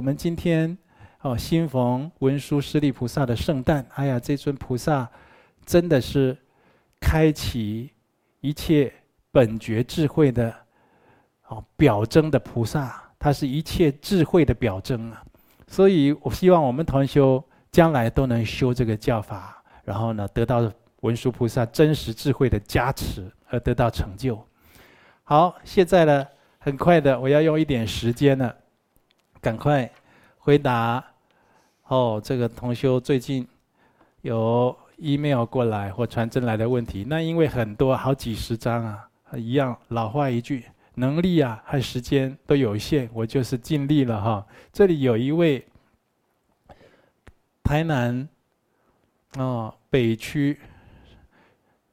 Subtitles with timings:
[0.00, 0.78] 我们今天
[1.20, 5.06] 哦，新逢文殊师利菩萨的圣诞，哎呀，这尊菩萨
[5.66, 6.34] 真的是
[6.98, 7.90] 开启
[8.40, 8.90] 一切
[9.30, 10.54] 本觉智慧的
[11.48, 15.22] 哦表征的菩萨，他是一切智慧的表征啊。
[15.66, 24.42] 所以我希望我们同修将来都能修这个教法，然后呢，得到文殊菩萨真实智慧的加持，而得到成就。
[25.24, 26.26] 好，现在呢，
[26.58, 28.50] 很快的，我要用一点时间呢，
[29.40, 29.90] 赶快
[30.38, 31.04] 回答。
[31.86, 33.46] 哦，这个同修最近
[34.22, 40.64] 有 email 过来或传真来的问题，那因为很多好几十张啊，一样老话一句。
[40.96, 44.46] 能力啊和时间都有限，我就是尽力了哈。
[44.70, 45.64] 这里有一位
[47.62, 48.28] 台南
[49.38, 50.58] 哦北区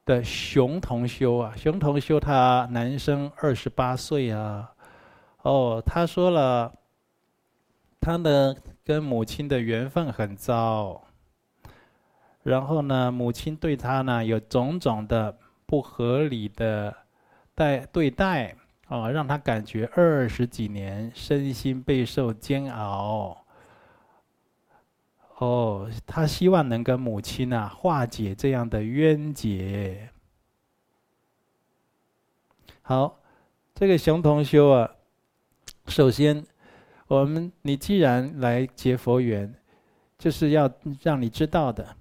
[0.04, 4.70] 的熊同修啊，熊同修他男生二十八岁啊，
[5.42, 6.70] 哦他说了，
[8.00, 8.54] 他呢
[8.84, 11.04] 跟母亲的缘分很糟，
[12.42, 16.96] 然后呢母亲对他呢有种种的不合理的
[17.54, 18.54] 待对待。
[18.90, 23.44] 哦，让他感觉二十几年身心备受煎熬。
[25.36, 30.08] 哦，他希望能跟母亲啊化解这样的冤结。
[32.80, 33.20] 好，
[33.74, 34.90] 这个熊同修啊，
[35.86, 36.46] 首先，
[37.08, 39.52] 我们你既然来结佛缘，
[40.18, 40.70] 就是要
[41.02, 41.96] 让你知道的，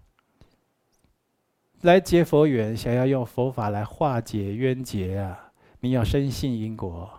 [1.81, 5.51] 来结佛缘，想要用佛法来化解冤结啊。
[5.79, 7.09] 你要深信因果，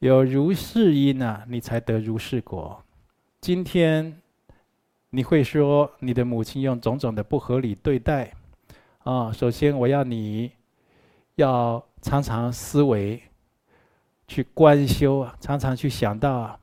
[0.00, 2.82] 有如是因啊，你才得如是果。
[3.40, 4.20] 今天
[5.10, 8.34] 你会说你的母亲用种种的不合理对待
[9.04, 10.50] 啊，首先我要你
[11.36, 13.22] 要常常思维，
[14.28, 16.60] 去观修啊，常常去想到啊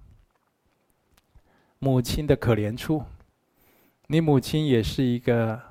[1.79, 3.03] 母亲的可怜处。
[4.07, 5.61] 你母亲也是一个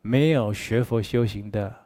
[0.00, 1.82] 没有学佛修行的。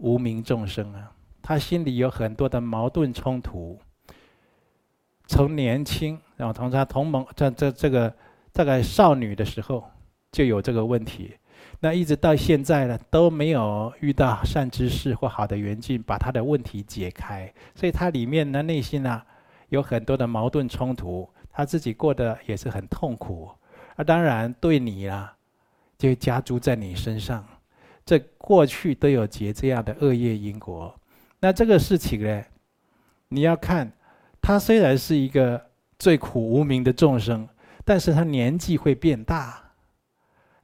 [0.00, 1.10] 无名众生啊，
[1.42, 3.76] 他心里有很多的矛盾冲突。
[5.26, 8.14] 从年轻，然后同他同盟，这这这个
[8.52, 9.90] 大概少女的时候
[10.30, 11.36] 就有这个问题，
[11.80, 19.22] 那一直到现在呢，都没有遇到善知识或好的缘境把他的问题解开，所以他里面的内心呢
[19.68, 23.48] 有很多的矛盾冲突，他自己过得也是很痛苦。
[23.96, 25.32] 啊，当然对你啊，
[25.96, 27.46] 就加诸在你身上。
[28.04, 30.98] 这过去都有结这样的恶业因果，
[31.40, 32.42] 那这个事情呢，
[33.28, 33.92] 你要看，
[34.40, 35.60] 他虽然是一个
[35.98, 37.46] 最苦无明的众生，
[37.84, 39.67] 但是他年纪会变大，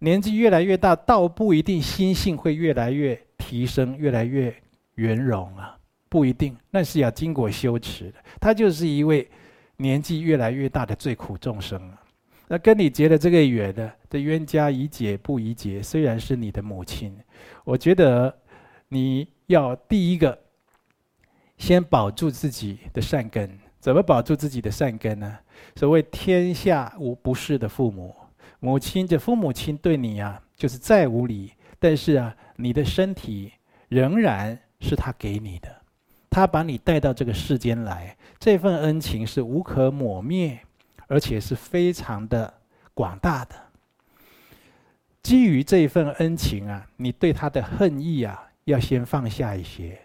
[0.04, 4.54] 年纪越来越大，倒不一定心性会越来越提升，越来越
[4.97, 5.78] 圆融啊，
[6.10, 8.16] 不一定，那是要经过修持的。
[8.38, 9.26] 他就是一位
[9.78, 11.98] 年纪越来越大的最苦众生啊。
[12.48, 15.82] 那跟你结了这个缘的，这冤家宜解不宜结。
[15.82, 17.16] 虽然是你的母亲，
[17.64, 18.37] 我觉得
[18.88, 20.38] 你要第一个
[21.56, 23.59] 先保住自己的善根。
[23.81, 25.38] 怎么保住自己的善根呢？
[25.76, 28.14] 所谓天下无不是的父母，
[28.64, 33.52] 母亲这父母亲对你啊，就是再无礼，但是啊，你的身体
[33.88, 35.69] 仍然是他给你的，
[36.30, 40.58] 他把你带到这个世间来，这份恩情是无可抹灭。
[41.06, 42.52] 而且是非常的
[42.94, 43.54] 广大的。
[45.22, 50.00] 基于这份恩情啊，你对他的恨意啊，要先放下一些，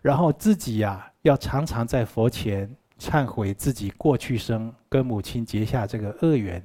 [0.00, 6.62] 然后自己啊，要常常在佛前忏悔自己过去生跟母亲结下这个恶缘，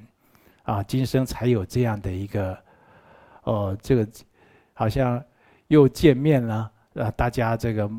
[0.68, 2.54] 啊，今生才有这样的一个，
[3.44, 4.06] 哦，这个
[4.74, 5.22] 好像
[5.68, 7.90] 又见面了，啊，大家这个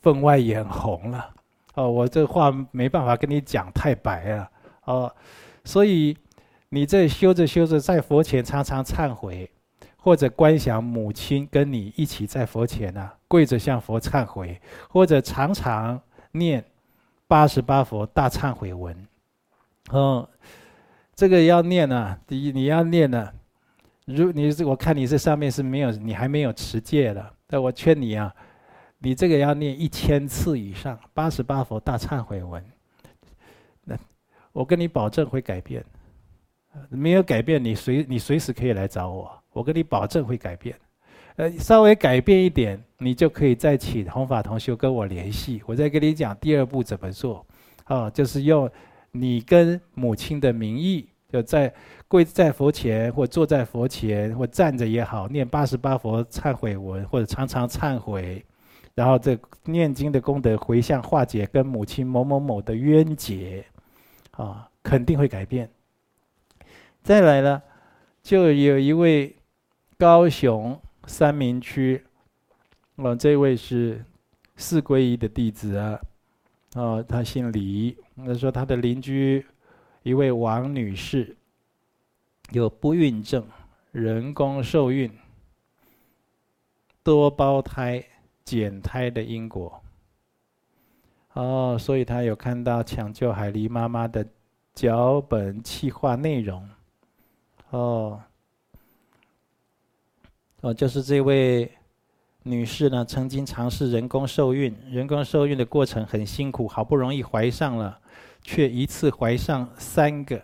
[0.00, 1.30] 分外眼红了，
[1.74, 4.50] 哦，我这话没办法跟你讲太白了。
[4.84, 5.14] 哦，
[5.64, 6.16] 所以
[6.70, 9.50] 你这修着修着，在佛前常常忏悔，
[9.98, 14.58] 或者观想母亲跟你一起在佛前呢、啊，跪着向佛忏悔，
[14.88, 16.00] 或者常常
[16.32, 16.64] 念
[17.28, 19.06] 八十八佛大忏悔文。
[19.90, 20.26] 哦，
[21.14, 23.32] 这个要念啊，第一你要念呢、啊，
[24.06, 28.34] 如你是我看你这上面是没有，你还没有持戒的，但我劝你啊，
[28.98, 32.64] 你这个要念一千次以上八十八佛大忏悔文。
[33.84, 33.96] 那
[34.52, 35.84] 我跟你保证会改变，
[36.88, 39.30] 没有改变，你随你随时可以来找我。
[39.52, 40.76] 我跟你保证会改变，
[41.36, 45.62] 呃，稍微改变一点，你就可以再请弘法同修跟我联系。
[45.64, 47.46] 我再跟你讲第二步怎么做，
[47.84, 48.68] 啊，就是用
[49.16, 51.72] 你跟母亲的名义，就在
[52.08, 58.44] 跪在佛前，或坐在佛前，或站着也好，念八十八佛忏悔文，或者常常忏悔，
[58.94, 63.64] 然后这念经的功德回向化解跟母亲某某某的冤结。
[64.32, 65.70] 啊，肯定会改变。
[67.04, 67.62] 再来呢，
[68.20, 69.36] 就有一位
[69.96, 70.76] 高雄
[71.06, 72.02] 三民区，
[72.96, 74.04] 哦，这位是
[74.56, 76.00] 四皈依的弟子啊，
[76.74, 79.44] 哦，他姓李，他说他的邻居
[80.02, 81.36] 一位王女士
[82.50, 83.46] 有不孕症，
[83.92, 85.10] 人工受孕，
[87.02, 88.04] 多胞胎、
[88.44, 89.80] 减胎的因果。
[91.34, 94.26] 哦，所以他有看到抢救海狸妈妈的
[94.72, 96.68] 脚本企划内容。
[97.70, 98.20] 哦，
[100.60, 101.70] 哦，就是这位
[102.44, 107.98] 女士呢，曾经尝试人工受孕，人工受孕的过程很辛苦，好不容易怀上了，
[108.42, 110.42] 却一次怀上三个，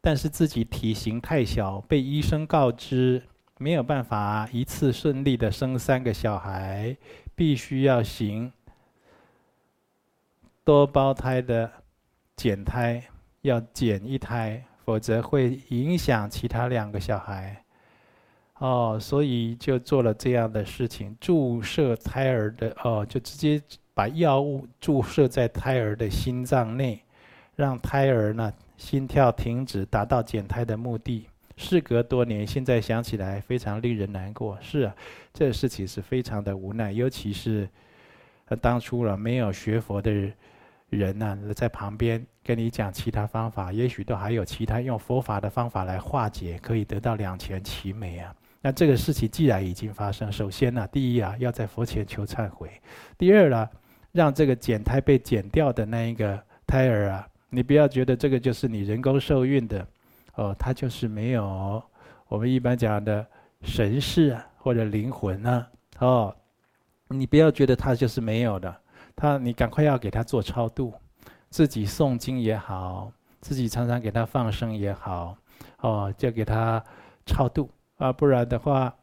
[0.00, 3.22] 但是自己体型太小，被医生告知
[3.58, 6.96] 没有办法一次顺利的生三个小孩，
[7.34, 8.52] 必须要行
[10.64, 11.70] 多胞胎的
[12.34, 13.02] 减胎，
[13.42, 14.64] 要减一胎。
[14.86, 17.60] 否则会影响其他两个小孩，
[18.58, 23.62] 哦，所以就做了这样的事情，注射胎儿的哦，就直接
[23.92, 27.02] 把药物注射在胎儿的心脏内，
[27.54, 31.26] 让胎儿呢心跳停止，达到减胎的目的。
[31.56, 34.58] 事隔多年，现在想起来非常令人难过。
[34.60, 34.96] 是啊，
[35.32, 37.68] 这个事情是非常的无奈，尤其是
[38.60, 40.32] 当初了没有学佛的人。
[40.88, 48.32] 人呢，在旁边跟你讲其他方法，也许都还有其他用佛法的方法来化解，可以得到两全其美啊。
[48.66, 52.66] 那这个事情既然已经发生，首先呢，第一啊，要在佛前求忏悔；
[53.16, 53.70] 第二呢，
[54.10, 56.36] 让这个减胎被减掉的那一个
[56.66, 59.86] 胎儿啊，你不要觉得这个就是你人工受孕的，
[60.34, 61.80] 哦，他就是没有
[62.26, 63.24] 我们一般讲的
[63.62, 65.68] 神识啊或者灵魂啊，
[66.00, 66.36] 哦，
[67.06, 68.76] 你不要觉得他就是没有的。
[69.14, 70.92] 他，你赶快要给他做超度，
[71.50, 75.36] 自己诵经也好，自己常常给他放生也好，
[75.82, 76.82] 哦，就给他
[77.24, 78.94] 超度啊，不然的话，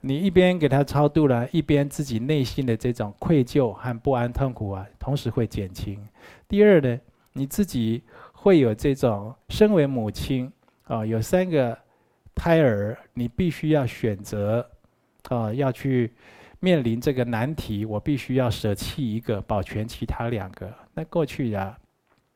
[0.00, 5.98] 你一边给他超度了，一边自己内心的这种愧疚和不安痛苦啊，同时会减轻。
[6.46, 6.98] 第二呢，
[7.32, 8.02] 你自己
[8.32, 10.52] 会有这种身为母亲
[10.84, 11.78] 啊，有三个
[12.34, 14.68] 胎儿，你必须要选择
[15.28, 16.12] 啊，要去。
[16.60, 20.68] 面临这个难题，我必须要舍弃一个，保全其他两个。
[20.92, 21.78] 那过去呀，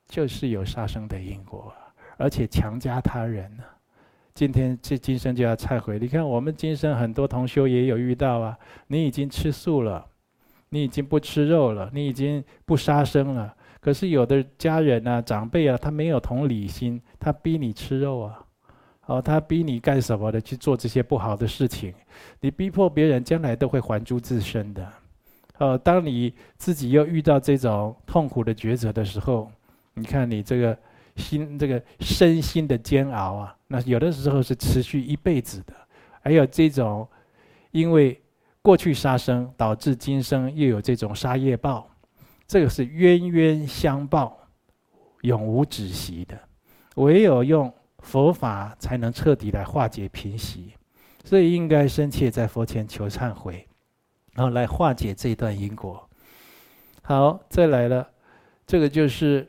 [0.06, 1.74] 就是有杀生的因果，
[2.16, 3.64] 而且强加他人呢。
[4.34, 5.98] 今天这今生就要忏悔。
[5.98, 8.56] 你看，我们今生很多同修也有遇到啊。
[8.86, 10.06] 你已经吃素了，
[10.70, 13.54] 你已经不吃肉了，你已经不杀生了。
[13.80, 18.38] 可是有的家人啊、长辈啊，他没有同理心，他逼你吃肉啊。
[19.06, 20.40] 哦，他逼你干什么的？
[20.40, 21.92] 去做这些不好的事情，
[22.40, 24.88] 你逼迫别人，将来都会还诸自身的。
[25.58, 29.50] 哦，当你自己又遇到这种痛苦的抉择的时候，
[29.94, 30.78] 你看你这个
[31.16, 35.74] 心、这个身心的煎熬啊，那有的时候是持续一辈子的。
[36.20, 37.08] 还有这种，
[37.72, 38.22] 因为
[38.60, 41.90] 过去杀生导致今生又有这种杀业报，
[42.46, 44.38] 这个是冤冤相报，
[45.22, 46.38] 永无止息的。
[46.96, 47.72] 唯有用。
[48.04, 50.72] 佛法才能彻底来化解平息，
[51.22, 53.64] 所以应该深切在佛前求忏悔，
[54.32, 56.10] 然后来化解这段因果。
[57.02, 58.10] 好，再来了，
[58.66, 59.48] 这个就是，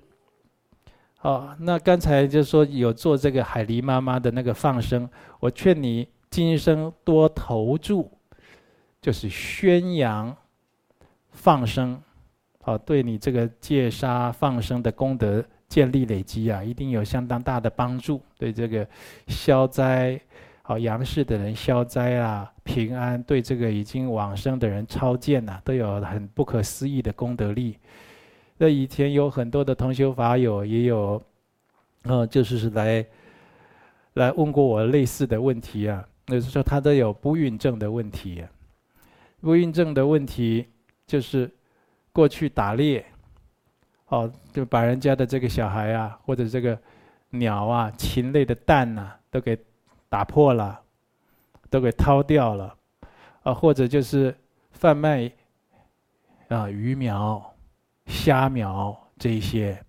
[1.23, 8.09] 哦，那刚才就说有做这个海狸妈妈的那个放生，我劝你今生多投注，
[9.01, 10.33] 就是宣扬
[11.31, 11.99] 放生，
[12.65, 15.43] 哦，对你这个戒杀放生的功德。
[15.69, 18.87] 建立累积啊，一定有相当大的帮助，对这个
[19.25, 20.21] 消灾，
[20.61, 27.79] 好阳世的人消灾啊，平安，对这个已经往生的人超荐呐，都有很不可思议的功德力。
[28.57, 31.21] 那以前有很多的同修法友也有，
[32.03, 33.05] 呃，就是是来
[34.13, 38.43] 来问过我类似的问题啊，那就是说他都有不孕症的问题，
[39.41, 40.67] 不孕症的问题
[41.05, 41.49] 就是
[42.11, 43.05] 过去打猎。
[44.09, 46.77] 哦，就把人家的这个小孩啊，或者这个
[47.31, 49.57] 鸟啊、禽类的蛋呐、啊，都给
[50.07, 50.79] 打破了，
[51.71, 52.75] 都给掏掉了，
[53.41, 54.35] 啊，或者就是
[54.71, 55.31] 贩卖
[56.49, 57.52] 啊鱼苗、
[58.05, 59.83] 虾苗这一些，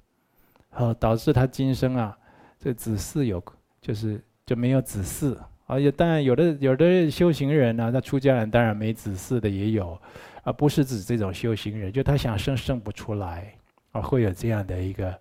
[0.73, 2.17] 哦，导致他今生啊，
[2.59, 3.43] 这子嗣有
[3.81, 10.01] 就是就没有子嗣，而且当然有的有的修行人呢、啊，那出家人当然没子嗣的也有，
[10.43, 13.55] 而不是指这种修行人，就他想生生不出来。
[13.93, 15.17] 啊，会有这样的一个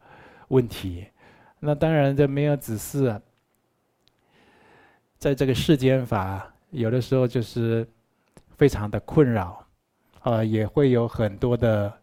[0.48, 1.06] 问题，
[1.60, 3.22] 那当然这没有子嗣，
[5.20, 7.88] 在这个世间法，有的时候就是
[8.58, 9.64] 非常的困扰，
[10.22, 11.94] 啊，也会有很多的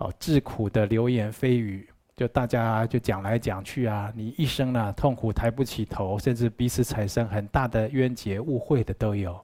[0.00, 9.38] 哦，自苦的流言蜚语，就大家就讲来讲去啊，你一生呢、痛苦抬不起头，甚至彼此产生很大的冤结误会的都有。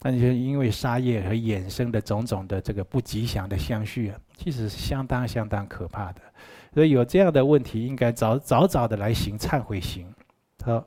[0.00, 6.20] 那你就因为杀业而衍生的种种的这个不吉祥的相续啊，其实是相当相当可怕的。
[6.72, 10.10] 所以有这样的问题，应该早早早的来行忏悔行。
[10.64, 10.82] 好，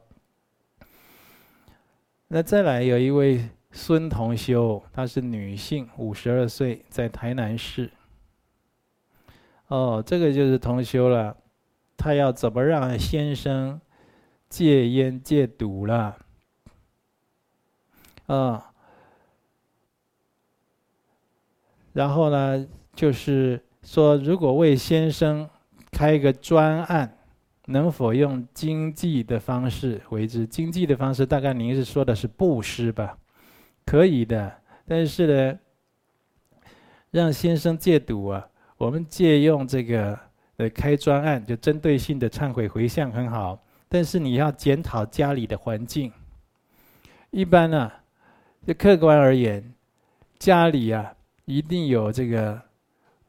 [2.27, 7.91] 那再来有一位孙同修，她是女性，五十二岁，在台南市。
[9.67, 11.35] 哦，这个就是同修了，
[11.97, 13.79] 他要怎么让先生
[14.49, 16.17] 戒烟戒赌了？
[18.27, 18.71] 啊、
[21.93, 25.49] 然后呢，就是说，如果为先生
[25.91, 27.17] 开一个专案，
[27.65, 30.45] 能否用经济的方式为之？
[30.47, 33.17] 经济的方式，大概您是说的是布施吧？
[33.85, 35.59] 可以的，但是呢，
[37.11, 40.17] 让先生戒赌啊，我们借用这个
[40.57, 46.11] 呃开专案，就针对性的忏悔回向很好，但是你要检讨家里的环境。
[47.31, 47.91] 一般呢，
[48.65, 49.73] 就客观而言，
[50.39, 51.13] 家里啊。
[51.49, 52.61] 一定有这个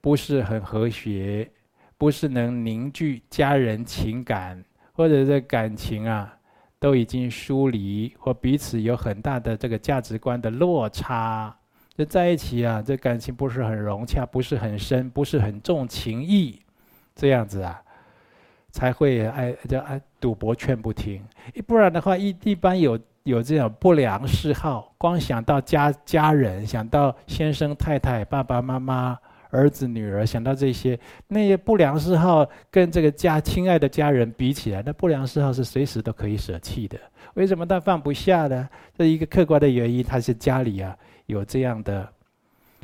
[0.01, 1.49] 不是很和谐，
[1.97, 4.61] 不是能凝聚家人情感，
[4.93, 6.37] 或者这感情啊
[6.81, 11.57] 都已经疏离，或彼此有很大的这个价值观的落差，
[11.99, 16.63] 就在一起啊，这感情不是很融洽，不是很深，不是很重情义，
[17.17, 17.83] 这样子啊，
[18.71, 21.21] 才会爱叫爱赌博劝不听，
[21.67, 22.97] 不然的话一一般有。
[23.25, 29.19] 有这种不良嗜好，光想到家家人，想到先生太太、爸爸妈妈、
[29.51, 36.99] 儿子女儿，想到这些，那些不良嗜好跟这个家亲爱的家人比起来，那不良嗜好是随时都可以舍弃的。
[37.35, 38.67] 为什么他放不下呢？
[38.97, 40.97] 这一个客观的原因，他是家里啊
[41.29, 42.09] 有这样的，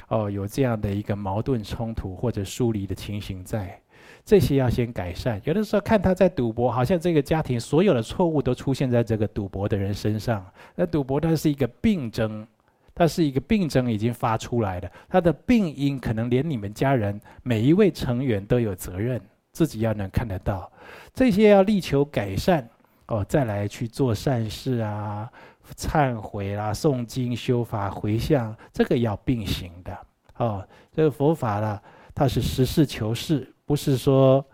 [0.08, 3.80] 哦，有这样的一个矛盾冲突或者疏离的情形在。
[4.22, 5.40] 这些要先改善。
[5.44, 10.44] 有的时候看他在赌博，好像这个家庭所有的错误都出现在这个赌博的人身上。
[10.74, 12.46] 那赌博它是一个病症，
[12.94, 19.20] 它是一个病症已经发出来的，它的病因可能连你们家人每一位成员都有责任，
[19.52, 20.70] 自己要能看得到。
[21.12, 22.66] 这些要力求改善
[23.06, 25.30] 哦，再来去做善事啊、
[25.76, 29.98] 忏悔啦、诵经修法回向，这个要并行的
[30.36, 30.66] 哦。
[30.92, 31.82] 这个佛法啦，
[32.14, 33.50] 它是实事求是。
[33.66, 34.44] 不是说，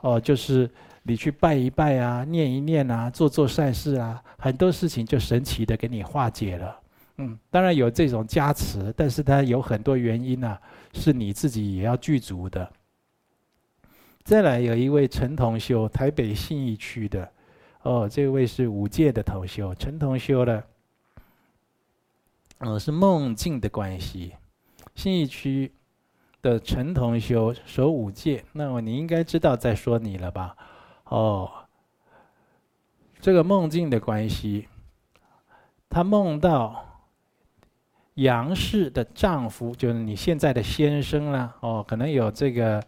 [0.00, 0.68] 哦，就是
[1.04, 6.80] 你去拜一拜啊，念一念啊，做做善事啊，很多事情就神奇的给你化解了。
[7.18, 10.60] 嗯，当然有这种加持，但是它有很多原因啊，
[10.94, 12.68] 是你自己也要具足的。
[14.24, 17.30] 再来有一位陈同修，台北信义区的，
[17.82, 20.64] 哦，这位是五戒的同修，陈同修的，
[22.58, 24.34] 嗯，是梦境的关系，
[24.94, 25.72] 信义区。
[26.42, 30.56] 的陈同修守五戒，那么你应该知道在说你了吧？
[31.04, 31.50] 哦，
[33.20, 34.66] 这个梦境的关系，
[35.90, 37.04] 他梦到
[38.14, 41.54] 杨氏的丈夫，就是你现在的先生啦。
[41.60, 42.82] 哦，可能有这个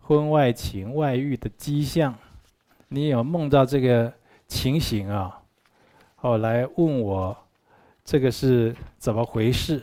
[0.00, 2.14] 婚外情、外遇的迹象，
[2.94, 4.12] 你有梦到这个
[4.46, 5.42] 情形啊？
[6.20, 7.36] 哦，来问我
[8.04, 9.82] 这个是怎么回事？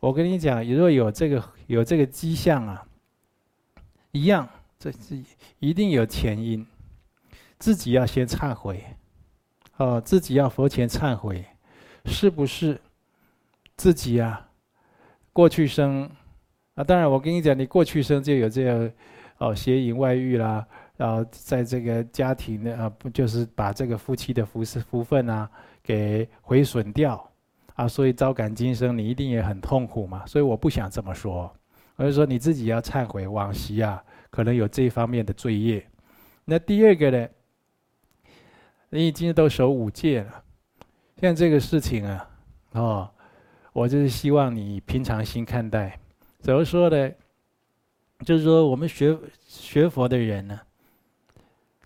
[0.00, 2.86] 我跟你讲，如果有这个有这个迹象啊，
[4.10, 4.48] 一样，
[4.78, 5.22] 这是
[5.58, 6.66] 一定有前因，
[7.58, 8.82] 自己要先忏悔，
[9.76, 11.44] 哦，自己要佛前忏悔，
[12.06, 12.80] 是不是
[13.76, 14.48] 自己啊？
[15.34, 16.10] 过去生
[16.74, 18.90] 啊，当然我跟你讲，你过去生就有这样
[19.38, 25.50] 哦，邪淫外遇啦，然后在这个家庭呢啊，不就是把这个夫妻的福是福分啊
[25.82, 27.30] 给毁损掉。
[27.74, 30.24] 啊，所以招感今生，你一定也很痛苦嘛。
[30.24, 31.54] 所以我不想这么说，
[31.96, 35.86] 而是说你自己要忏悔往昔啊，可能有这方面的罪业。
[36.46, 37.28] 那第二个呢，
[38.88, 40.42] 你已经都守五戒了，
[41.20, 42.30] 像这个事情啊，
[42.72, 43.10] 哦，
[43.74, 46.00] 我就是希望你平常心看待。
[46.40, 47.10] 怎么说呢？
[48.24, 49.14] 就是说我们学
[49.46, 50.58] 学佛的人呢，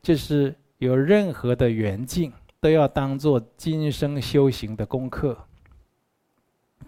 [0.03, 5.37] 就是有任何的缘境，都要当做今生修行的功课。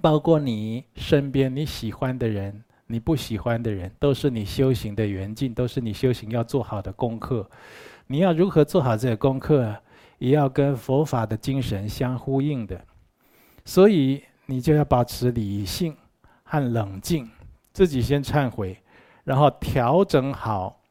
[0.01, 7.49] 包括你身边你喜欢的人，你不喜欢的人，都是你修行的缘境，都是你修行要做好的功课。
[8.07, 9.77] 你要如何做好这个功课？
[10.19, 12.85] 也要跟佛法的精神相呼应的。
[13.65, 15.97] 所以你就要保持理性
[16.43, 17.31] 和冷静，
[17.73, 18.77] 自己先忏悔，
[19.25, 20.82] 然后调整好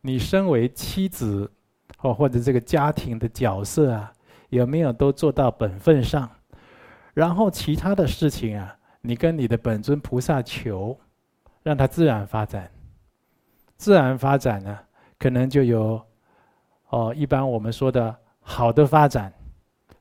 [0.00, 1.50] 你身为妻子
[1.96, 4.12] 或或者这个家庭的角色啊，
[4.50, 6.28] 有没有都做到本分上？
[7.14, 10.96] 然后其他的事情啊，你跟你的本尊菩萨求，
[11.62, 12.70] 让它自然发展。
[13.76, 14.78] 自然发展呢，
[15.18, 16.00] 可能就有
[16.90, 19.32] 哦，一般我们说的好的发展，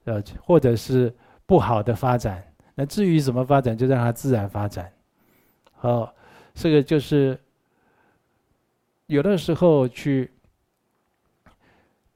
[0.04, 2.44] 呃，或者是不好的发展。
[2.76, 4.92] 那至于怎么发展，就让它自然发展。
[5.74, 6.14] 好，
[6.54, 7.40] 这个就是
[9.08, 10.30] 有的时候去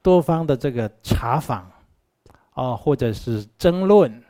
[0.01, 1.71] 多方的这个查访
[2.53, 4.24] 啊，或者是争论，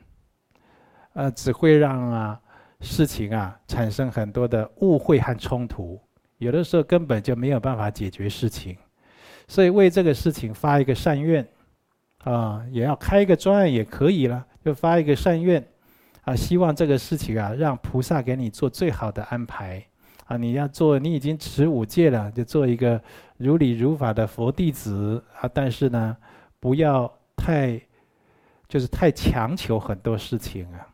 [1.13, 2.39] 呃，只会让啊
[2.79, 5.99] 事情啊产生很多的误会和冲突。
[6.37, 8.77] 有的时候根本就没有办法解决事情，
[9.47, 11.47] 所以为这个事情发一个善愿
[12.23, 15.67] 啊，也要开一个专案也可以了，就发一个善愿。
[16.23, 19.83] 啊，希望这个事情啊，让菩萨给你做最好的安排。
[20.31, 23.01] 啊，你要做，你已经持五戒了，就做一个
[23.35, 25.49] 如理如法的佛弟子啊。
[25.53, 26.15] 但是呢，
[26.57, 27.77] 不要太，
[28.65, 30.87] 就是太强求很多事情啊。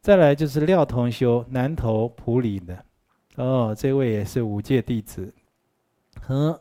[0.00, 2.84] 再来就是廖同修，南投埔里的，
[3.36, 5.34] 哦，这位也是五戒弟子。
[6.22, 6.58] 和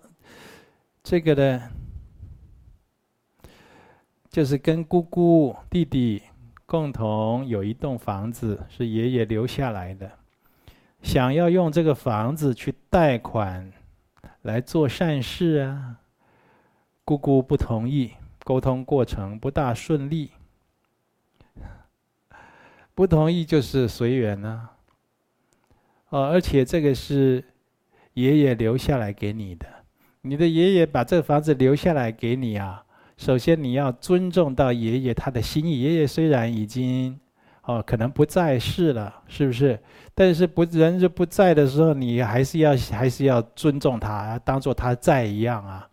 [1.02, 1.70] 这个呢，
[4.30, 6.22] 就是跟姑姑、弟弟。
[6.66, 10.12] 共同有一栋房子是爷爷留下来的，
[11.02, 13.72] 想要用这个房子去贷款
[14.42, 15.96] 来做善事啊，
[17.04, 18.12] 姑姑不同意，
[18.44, 20.32] 沟通过程不大顺利。
[22.94, 24.70] 不同意就是随缘呢，
[26.10, 27.44] 哦，而且这个是
[28.14, 29.66] 爷爷留下来给你的，
[30.22, 32.84] 你的爷爷把这个房子留下来给你啊。
[33.16, 35.82] 首先，你要尊重到爷爷他的心意。
[35.82, 37.20] 爷爷虽然已经
[37.70, 39.80] 哦，可能不在世了，是不是？
[40.16, 45.88] 但是不人就不在的时候，你还是要还是要尊重他，当做他在一样啊。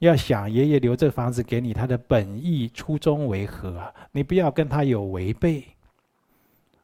[0.00, 3.82] 要想爷爷留这房子给你，他的本意初衷为何？
[4.10, 5.64] 你不要跟他有违背。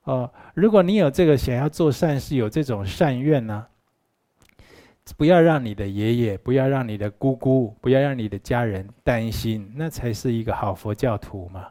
[0.05, 3.67] 哦，如果你有这个想要做善事，有这种善愿呢？
[5.19, 11.67] 不要让你的爷爷，不要让你的姑姑，不要让你的家人担心，那才是一个好佛教徒嘛。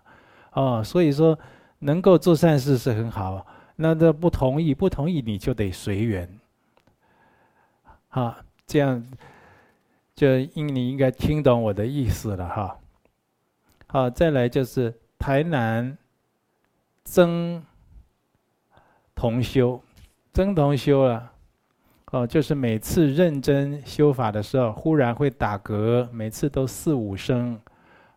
[0.54, 1.40] 哦，所以说
[1.80, 3.46] 能够做善事是很好。
[3.76, 6.28] 那这不同意，不同意你就得随缘。
[8.10, 8.36] 好，
[8.66, 9.06] 这样
[10.16, 12.80] 就应你应该听懂我的意思了哈。
[13.88, 15.98] 好，再来就是台南
[17.04, 17.64] 曾
[19.14, 19.82] 同修，
[20.34, 21.32] 曾同修了。
[22.12, 27.60] 哦，就是每次认真修法的时候，忽然会打嗝，每次都四五声，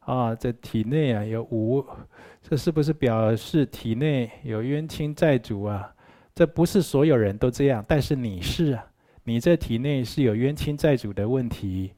[0.01, 1.85] 啊，这体内啊有五，
[2.51, 5.89] 这是不是表示体内有冤亲债主啊？
[6.35, 8.85] 这不是所有人都这样，但是你是啊，
[9.23, 11.93] 你这体内是有冤亲债主的问题。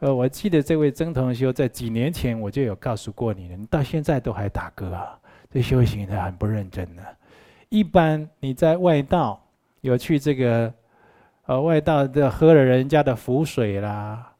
[0.00, 5.18] 呃，我记得这位曾同修在几年前我就有告诉过你了，你到现在都还打嗝啊，
[5.50, 7.02] 这修行的很不认真的。
[7.70, 9.42] 一般你在外道
[9.80, 10.70] 有去这个。
[11.46, 14.30] 呃，外道的喝了人家的符水啦，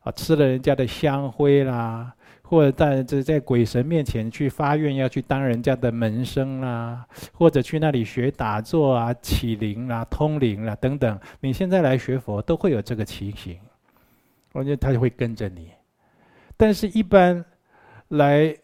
[0.00, 2.12] 啊，吃了人家的香灰啦，
[2.48, 13.58] 或者在这在鬼神面前去发愿要去当人家的门生啦，或者去那里学打坐啊、起灵啊、通灵啊等等，你现在来学佛都会有这个情形，
[14.52, 15.70] 我觉得他就会跟着你。
[16.56, 17.44] 但是，一般
[18.08, 18.56] 来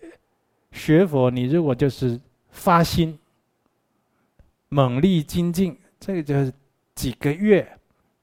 [0.70, 3.18] 学佛，你如果就是发心、
[4.68, 6.52] 猛力精进，这个就是
[6.94, 7.68] 几个月。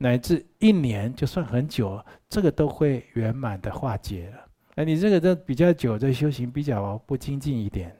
[0.02, 4.49] 乃至一年就算很久，这个都会圆满的化解了。
[4.80, 7.94] 哎，你这个都比较久，这修行比较不精进一点，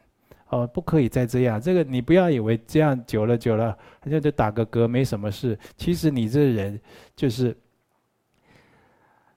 [0.48, 1.60] 哦，不可以再这样。
[1.60, 5.60] 这个你不要以为这样久了久了，好像就打个嗝没什么事。
[5.76, 6.80] 其实你这人
[7.18, 7.54] 就是，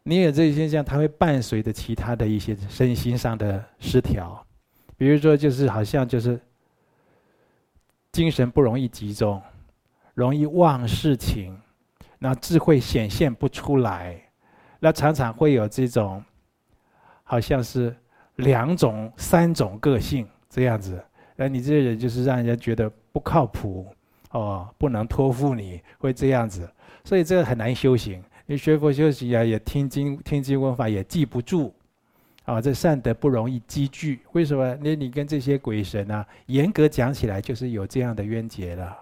[0.04, 4.46] 你有这些现象，它会伴随着其他的一些身心上的失调，
[4.96, 6.40] 比如说就是好像就是
[8.12, 9.42] 精神不容易集中，
[10.14, 11.60] 容易忘事情。
[12.20, 14.30] 那智慧显现不出来，
[14.78, 16.22] 那常常会有这种，
[17.22, 17.94] 好像是
[18.36, 21.02] 两种、三种个性这样子。
[21.36, 23.86] 那你这个人就是让人家觉得不靠谱
[24.30, 26.70] 哦，不能托付你，会这样子。
[27.04, 28.22] 所以这个很难修行。
[28.46, 31.72] 你学佛修行啊，也听经、听经闻法也记不住，
[32.44, 34.20] 啊，这善德不容易积聚。
[34.32, 34.76] 为什么？
[34.82, 38.96] 那你跟这些鬼神啊，严格讲起来就是有这样的冤结了。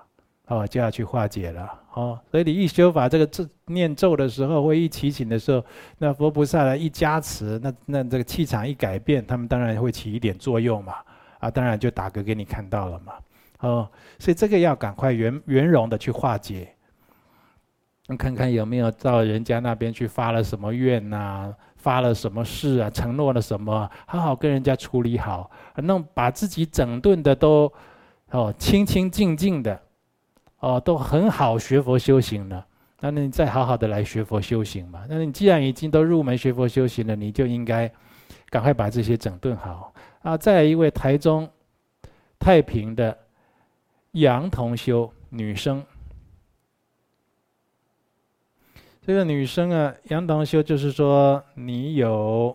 [0.51, 1.73] 哦，就要去化解了。
[1.95, 5.65] 哦，所以你一修法，这个咒念咒的时候，或一祈请的时候，
[5.99, 10.95] 那佛菩萨来一加持，那那这个气场一改变，他们当然会起一点作用嘛。
[11.39, 13.13] 啊，当然就打嗝给你看到了嘛。
[13.61, 16.75] 哦，所以这个要赶快圆圆融的去化解。
[18.09, 27.73] 你看看有没有到人家那边去发了什么愿呐、发了什么誓啊，承诺了什么，好好跟人家处理好，弄把自己整顿的都
[28.31, 29.81] 哦清清净净的。
[30.61, 32.67] 哦，都很好学佛修行了，
[33.01, 35.07] 那你再好好的来学佛修行嘛。
[35.09, 37.91] 那你既然已经都入门学佛修行了，你就应该
[38.51, 40.37] 赶快把这些整顿好啊。
[40.37, 41.49] 再来一位台中
[42.39, 43.17] 太平的
[44.13, 45.83] 杨同修女生，
[49.01, 52.55] 这个女生啊，杨同修就是说你有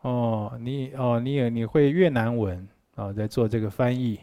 [0.00, 4.18] 哦，你哦，你有你会越南文哦，在做这个翻译。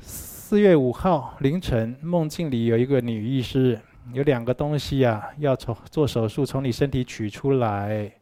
[0.00, 3.80] 四月五号凌晨，梦境里有一个女医师，
[4.12, 8.12] 有两个东西啊，要从做手术从你身体取出来。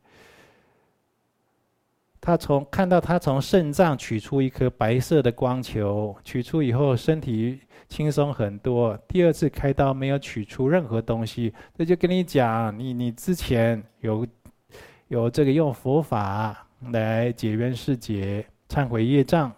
[2.19, 7.61] 她从看到她从肾脏取出一颗白色的光球，取出以后身体
[7.91, 8.97] 轻松很多。
[9.07, 14.27] 第二次开刀没有取出任何东西，这就跟你讲，你你之前有
[15.09, 19.53] 有这个用佛法来解冤释结、忏悔业障，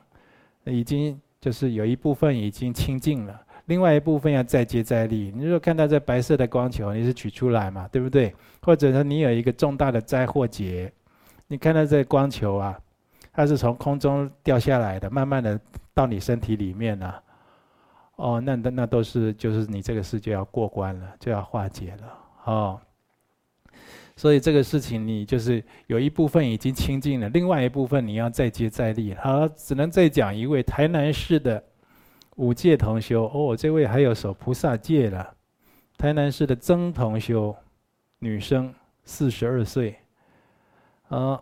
[0.64, 1.20] 已经。
[1.40, 5.32] 就是有一部分已经清净了，另外一部分要再接再厉。
[5.34, 8.34] 你如果看到这白色的光球，你是取出来嘛，对不对？
[8.62, 10.92] 或者说你有一个重大的灾祸劫，
[11.46, 12.78] 你看到这光球啊，
[13.32, 15.60] 它是从空中掉下来的，慢慢的
[15.94, 17.22] 到你身体里面了，啊。
[18.16, 22.80] 哦，那那那都是就是你这个事就要过关了，就要化解了，哦。
[24.16, 29.14] 所以这个事情，你就是有一部分已经清净了，另外一部分你要再接再厉。
[29.14, 31.62] 好，只能再讲一位台南市的
[32.36, 35.34] 五戒同修哦，这位还有守菩萨戒了。
[35.98, 37.54] 台南市的曾同修，
[38.18, 38.72] 女生，
[39.04, 39.96] 四十二岁。
[41.08, 41.38] 啊，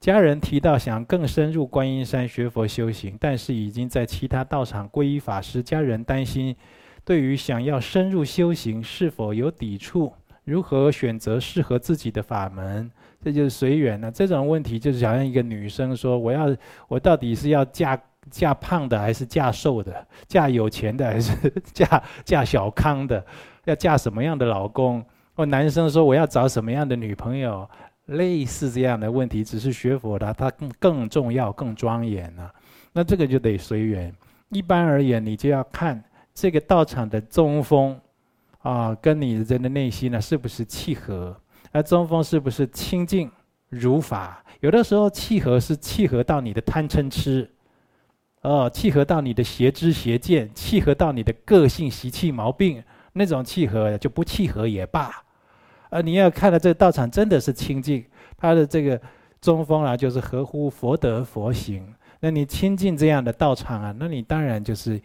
[0.00, 6.56] 家人提到想更深入观音山学佛修行，但是已经在其他道场皈依法师，家人担心
[7.04, 10.12] 对于想要深入修行是否有抵触。
[10.50, 12.90] 如何选择适合自己的法门？
[13.22, 14.10] 这就是随缘了。
[14.10, 16.56] 这种问题就是好像一个女生说：“我要，
[16.88, 17.96] 我到底是要嫁
[18.30, 20.04] 嫁胖的，还是嫁瘦的？
[20.26, 21.32] 嫁有钱的，还是
[21.72, 23.24] 嫁嫁小康的？
[23.66, 25.04] 要嫁什么样的老公？”
[25.36, 27.68] 或男生说：“我要找什么样的女朋友？”
[28.06, 32.52] 类似这样的问题，只是学佛的，它更更重要、更庄严了。
[32.92, 34.12] 那这个就得随缘。
[34.48, 36.02] 一般而言，你就要看
[36.34, 37.96] 这个道场的中风。
[38.62, 41.34] 啊，跟你人的内心呢，是不是契合？
[41.72, 43.30] 而中风是不是清净
[43.68, 44.44] 如法？
[44.60, 47.50] 有的时候契合是契合到你的贪嗔痴，
[48.42, 52.82] 哦，契合到你的邪知邪见，契合到你的个性习气毛病，
[53.14, 55.10] 那种契合就不契合也罢。
[55.88, 58.04] 而你要看到这个道场真的是清净，
[58.36, 59.00] 它的这个
[59.40, 61.94] 中风啊，就是合乎佛德佛行。
[62.20, 65.00] 那你亲近这样的道场啊，那你当然就是。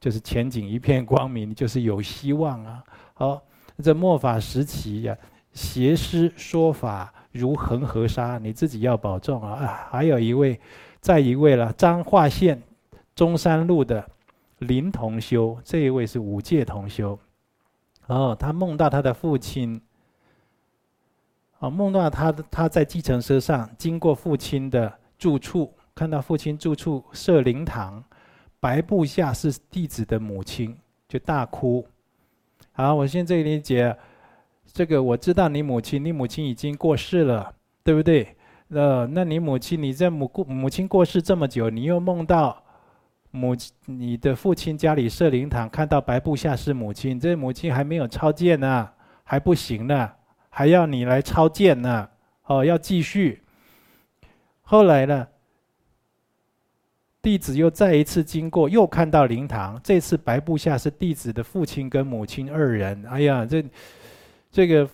[0.00, 2.84] 就是前景一片光明，就是有希望啊！
[3.14, 3.42] 好，
[3.82, 5.16] 这末法时期呀，
[5.52, 9.54] 邪师说法如恒河沙，你自己要保重啊！
[9.54, 10.60] 啊，还有一位，
[11.00, 12.62] 再一位了，彰化县
[13.16, 14.08] 中山路的
[14.58, 17.18] 林同修，这一位是五戒同修。
[18.06, 19.82] 哦，他梦到他的父亲，
[21.58, 28.04] 啊，梦到他他在计程车上经过父亲的住处，看到父亲住处设灵堂。
[28.60, 30.76] 白布下是弟子的母亲，
[31.08, 31.86] 就大哭。
[32.72, 33.96] 好，我现在理解，
[34.66, 38.36] 这个我知道你母亲，你母亲已经过世了，对不对？
[38.70, 42.62] 呃，那你母亲，你在母过母亲过世这么久，你又梦到
[43.30, 48.90] 母亲，你的父亲家里设灵堂，看到白布下是母亲，这母亲还没有超荐呢，
[49.24, 50.12] 还不行呢，
[50.50, 52.08] 还要你来超荐呢，
[52.46, 53.42] 哦，要继续。
[54.62, 55.26] 后来呢？
[57.20, 59.78] 弟子又再一次经过，又看到灵堂。
[59.82, 63.04] 这次白布下是弟子的父亲跟母亲二人。
[63.06, 63.64] 哎呀，这
[64.52, 64.88] 这个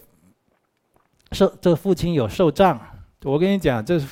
[1.33, 2.81] 受这父亲有受障。
[3.25, 4.09] 我跟你讲，这是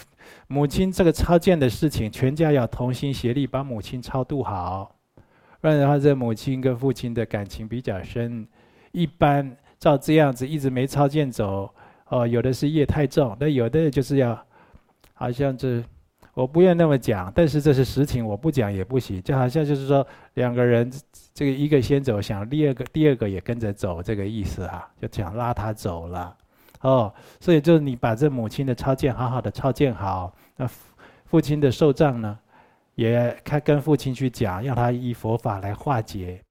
[0.46, 4.94] 母亲这个超荐的事情，全家要同心协力把母亲超度好。
[5.60, 8.46] 不然的话，这母亲跟父亲的感情比较深。
[8.92, 11.74] 一般照这样子一直没超荐走，
[12.08, 14.38] 哦，有的是业太重，那有的就是要，
[15.14, 15.82] 好像这。
[16.34, 19.22] 我不愿那么讲，但是这是实情，我不讲也不行。
[19.22, 20.90] 就好像就是说，两个人，
[21.34, 26.34] 这个一个先走，想第二个第二个也跟着走，这个意思啊，就想拉他走了。
[26.80, 30.66] 哦，所以就是你把这母亲的超荐好好的超荐好，那
[31.26, 32.38] 父亲的受障呢，
[32.94, 36.42] 也开跟父亲去讲，让他依佛法来化解。